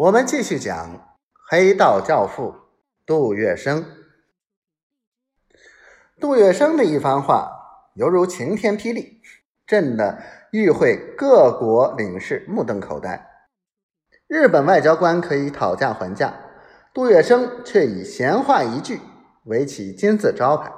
[0.00, 1.14] 我们继续讲
[1.50, 2.54] 黑道教父
[3.04, 3.84] 杜月笙。
[6.18, 9.20] 杜月笙的一番话犹如晴天霹雳，
[9.66, 13.28] 震得与会各国领事目瞪口呆。
[14.26, 16.32] 日本外交官可以讨价还价，
[16.94, 19.02] 杜月笙却以闲话一句
[19.44, 20.72] 为其金字招牌。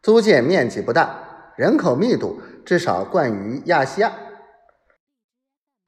[0.00, 4.12] 租界面积不大，人口密度至少冠于亚细亚。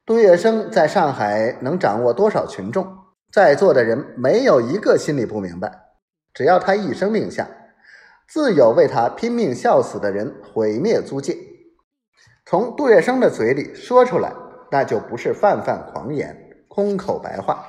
[0.04, 2.84] 杜月笙在上海能掌握多少群众？
[3.32, 5.70] 在座的人没有一个心里不明白。
[6.34, 7.46] 只要他一声令下，
[8.28, 11.36] 自有为他拼命笑死的人毁灭租界。
[12.44, 14.32] 从杜月笙的嘴里说出来，
[14.72, 17.64] 那就不是泛泛狂言、空口白话。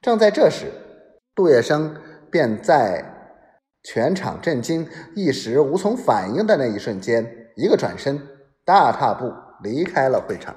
[0.00, 0.66] 正在这时，
[1.32, 1.92] 杜月笙
[2.28, 3.04] 便在
[3.84, 8.20] 全场震惊、一时无从反应的那一瞬间，一个转身，
[8.64, 10.56] 大踏步离开了会场。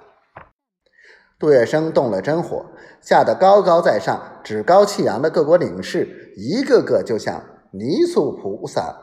[1.37, 2.65] 杜月笙动了真火，
[3.01, 8.95] 吓得高高在上、趾高气扬的各国领事，一个个就像泥塑菩萨，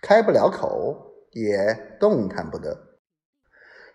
[0.00, 2.76] 开不了口，也动弹不得。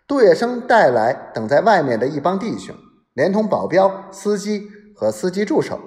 [0.06, 2.76] 杜月笙带来等在外面的一帮弟兄，
[3.14, 5.80] 连同保镖、司机和司机助手，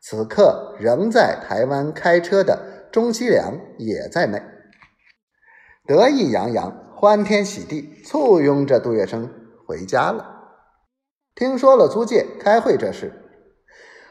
[0.00, 4.42] 此刻仍在台湾开车的钟锡良也在内，
[5.86, 9.28] 得意洋洋、欢天喜地，簇拥着杜月笙
[9.66, 10.39] 回家了。
[11.40, 13.14] 听说了租界开会这事，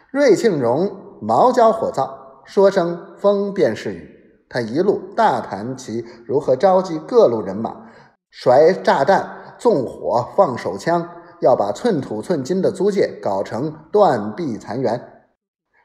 [0.09, 2.09] 瑞庆荣毛焦火燥，
[2.44, 4.09] 说声风便是雨。
[4.49, 7.91] 他一路大谈其如何召集各路人马，
[8.31, 11.08] 甩炸弹、纵火、放手枪，
[11.39, 14.99] 要把寸土寸金的租界搞成断壁残垣、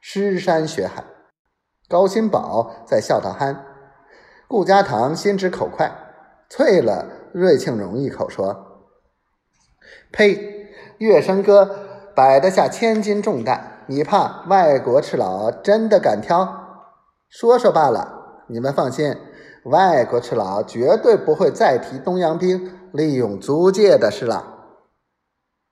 [0.01, 1.05] 尸山血海。
[1.91, 3.67] 高新宝在笑他憨，
[4.49, 5.93] 顾家堂心直口快，
[6.49, 8.89] 啐了瑞庆荣一口，说
[10.11, 10.53] ：“呸！”
[10.99, 11.69] 月笙哥
[12.15, 16.47] 摆得下千斤重担，你怕外国赤佬真的敢挑？
[17.29, 19.17] 说说罢了，你们放心，
[19.65, 24.53] 外国赤佬绝对不会再提东洋兵利用租界的事了。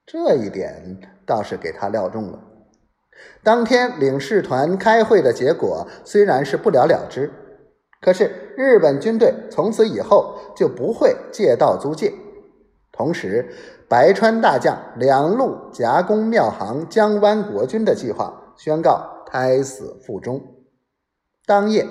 [0.04, 2.40] 这一点倒是给他料中了。
[3.44, 7.30] 当天领事团开会的结果虽然是不了了之，
[8.00, 12.12] 可是日本军队从此以后就不会借道租界。
[12.92, 13.48] 同时，
[13.88, 20.40] 白川大将两路夹攻庙行江湾国军的计划宣告胎死腹中。
[21.46, 21.86] 当夜，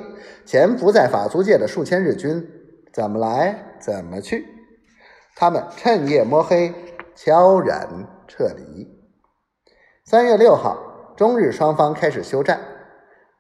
[0.46, 2.48] 潜伏在法租界的数千日军
[2.94, 4.46] 怎么来怎么去，
[5.36, 6.74] 他们趁夜摸黑，
[7.16, 8.88] 悄然撤离。
[10.06, 10.78] 三月六号，
[11.18, 12.60] 中日双方开始休战。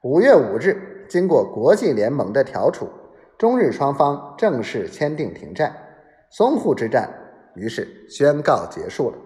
[0.01, 2.89] 五月五日，经过国际联盟的调处，
[3.37, 5.75] 中日双方正式签订停战。
[6.35, 7.20] 淞沪之战。
[7.55, 9.17] 于是宣告结束了。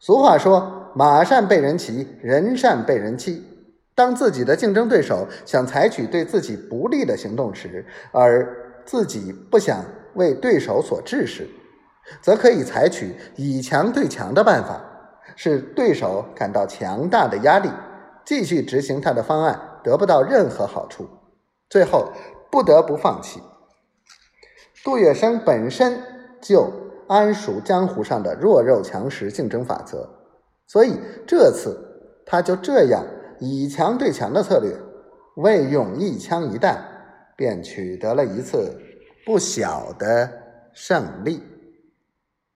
[0.00, 3.42] 俗话说：“马善被人骑，人善被人欺。”
[3.96, 9.82] 当自己的竞争对手想采取对自己不利的行动时，而自己不想
[10.14, 11.48] 为对手所制时，
[12.20, 14.84] 则可以采取以强对强的办法，
[15.36, 17.70] 使对手感到强大的压力，
[18.26, 21.08] 继续执行他的方案，得不到任何好处，
[21.70, 22.12] 最后
[22.50, 23.40] 不得不放弃。
[24.84, 25.98] 杜月笙本身
[26.42, 26.83] 就。
[27.08, 30.08] 安熟江湖上的弱肉强食竞争法则，
[30.66, 31.76] 所以这次
[32.26, 33.04] 他就这样
[33.40, 34.74] 以强对强的策略，
[35.36, 36.82] 未用一枪一弹，
[37.36, 38.76] 便取得了一次
[39.26, 40.30] 不小的
[40.72, 41.42] 胜利。